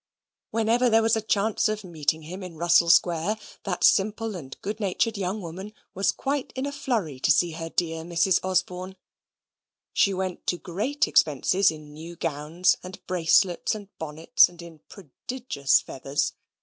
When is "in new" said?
11.69-12.15